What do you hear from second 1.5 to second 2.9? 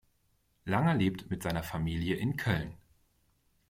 Familie in Köln.